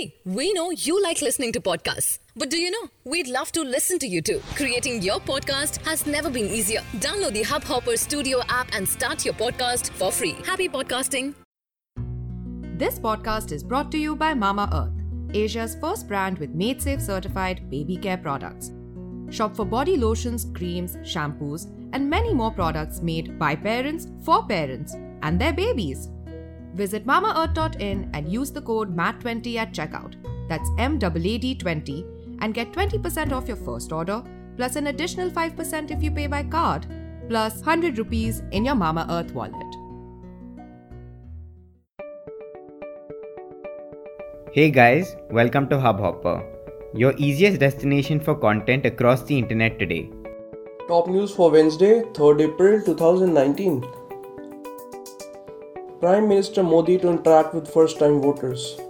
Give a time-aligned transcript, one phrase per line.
[0.00, 2.20] See, we know you like listening to podcasts.
[2.34, 2.88] But do you know?
[3.04, 4.40] We'd love to listen to you too.
[4.54, 6.80] Creating your podcast has never been easier.
[7.06, 10.36] Download the Hubhopper Studio app and start your podcast for free.
[10.46, 11.34] Happy podcasting.
[12.78, 17.02] This podcast is brought to you by Mama Earth, Asia's first brand with Made Safe
[17.02, 18.70] certified baby care products.
[19.28, 24.94] Shop for body lotions, creams, shampoos, and many more products made by parents for parents
[25.22, 26.08] and their babies.
[26.74, 30.14] Visit mamaearth.in and use the code MAT20 at checkout.
[30.48, 34.22] That's MAAD20 and get 20% off your first order
[34.56, 36.86] plus an additional 5% if you pay by card
[37.28, 39.54] plus 100 rupees in your Mama Earth wallet.
[44.52, 46.44] Hey guys, welcome to Hubhopper,
[46.92, 50.10] your easiest destination for content across the internet today.
[50.88, 53.99] Top news for Wednesday, 3rd April 2019.
[56.00, 58.80] Prime Minister Modi to interact with first time voters.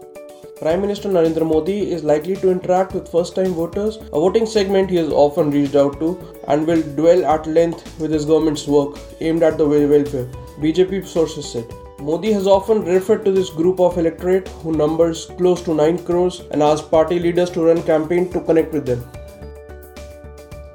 [0.60, 4.89] Prime Minister Narendra Modi is likely to interact with first time voters, a voting segment
[4.89, 6.11] he has often reached out to,
[6.47, 10.27] and will dwell at length with his government's work aimed at the welfare,
[10.61, 11.67] BJP sources said.
[11.98, 16.42] Modi has often referred to this group of electorate who numbers close to 9 crores
[16.52, 19.05] and asked party leaders to run campaign to connect with them.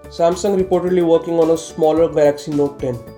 [0.10, 3.15] Samsung reportedly working on a smaller Galaxy Note 10.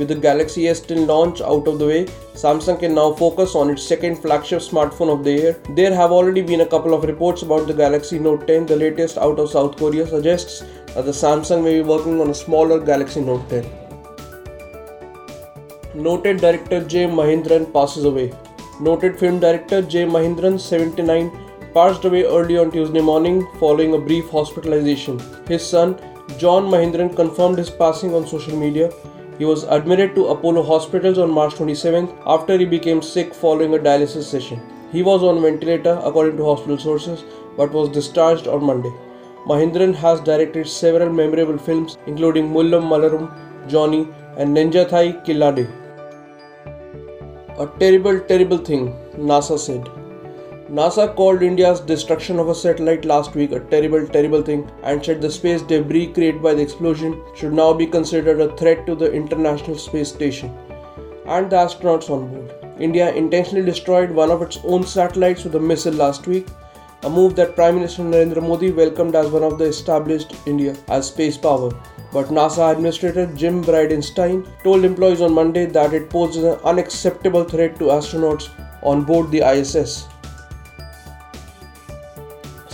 [0.00, 2.06] With the Galaxy S10 launch out of the way,
[2.42, 5.60] Samsung can now focus on its second flagship smartphone of the year.
[5.76, 8.64] There have already been a couple of reports about the Galaxy Note 10.
[8.64, 12.34] The latest out of South Korea suggests that the Samsung may be working on a
[12.34, 13.66] smaller Galaxy Note 10.
[15.96, 17.04] Noted director J.
[17.04, 18.32] Mahendran passes away.
[18.80, 20.06] Noted film director J.
[20.06, 21.30] Mahendran, 79,
[21.74, 25.20] passed away early on Tuesday morning following a brief hospitalization.
[25.46, 26.00] His son,
[26.38, 28.90] John Mahendran, confirmed his passing on social media.
[29.40, 33.78] He was admitted to Apollo Hospitals on March 27th after he became sick following a
[33.78, 34.60] dialysis session.
[34.92, 37.24] He was on ventilator according to hospital sources
[37.56, 38.92] but was discharged on Monday.
[39.46, 43.30] Mahendran has directed several memorable films including Mullum Malarum,
[43.66, 45.66] Johnny and Nenjathai Killathe.
[47.58, 49.99] A terrible, terrible thing, NASA said.
[50.70, 55.20] NASA called India's destruction of a satellite last week a terrible, terrible thing and said
[55.20, 59.10] the space debris created by the explosion should now be considered a threat to the
[59.12, 60.56] International Space Station
[61.26, 62.54] and the astronauts on board.
[62.78, 66.46] India intentionally destroyed one of its own satellites with a missile last week,
[67.02, 71.08] a move that Prime Minister Narendra Modi welcomed as one of the established India as
[71.08, 71.72] space power.
[72.12, 77.76] But NASA Administrator Jim Bridenstine told employees on Monday that it poses an unacceptable threat
[77.80, 78.50] to astronauts
[78.84, 80.06] on board the ISS.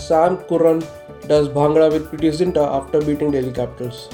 [0.07, 0.79] Sam Curran
[1.27, 4.07] does Bhangra with Preity Zinta after beating Delhi Capitals.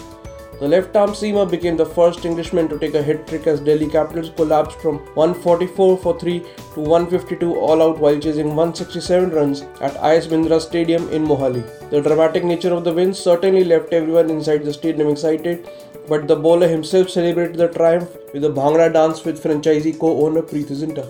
[0.59, 4.29] The left-arm seamer became the first Englishman to take a hat trick as Delhi Capitals
[4.35, 10.27] collapsed from 144 for 3 to 152 all out while chasing 167 runs at IS
[10.27, 11.63] Bindra Stadium in Mohali.
[11.89, 15.67] The dramatic nature of the win certainly left everyone inside the stadium excited,
[16.07, 20.75] but the bowler himself celebrated the triumph with a Bhangra dance with franchisee co-owner Preity
[20.83, 21.07] Zinta.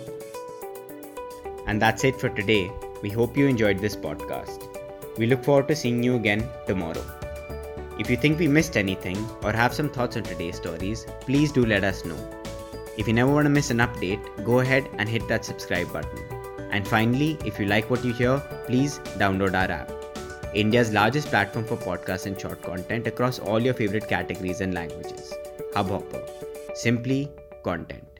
[1.67, 2.71] And that's it for today.
[3.03, 4.65] We hope you enjoyed this podcast.
[5.17, 7.03] We look forward to seeing you again tomorrow.
[7.99, 11.65] If you think we missed anything or have some thoughts on today's stories, please do
[11.65, 12.17] let us know.
[12.97, 16.17] If you never want to miss an update, go ahead and hit that subscribe button.
[16.71, 19.91] And finally, if you like what you hear, please download our app.
[20.53, 25.33] India's largest platform for podcasts and short content across all your favorite categories and languages.
[25.75, 26.23] Hubhopper.
[26.73, 27.29] Simply
[27.63, 28.12] content.